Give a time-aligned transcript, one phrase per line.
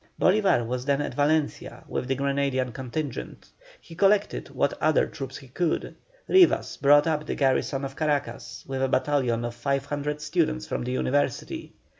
[0.19, 3.51] Bolívar was then at Valencia with the Granadian contingent.
[3.79, 5.93] He collected what other troops he could;
[6.27, 10.91] Rivas brought up the garrison of Caracas, with a battalion of 500 students from the
[10.91, 11.73] University.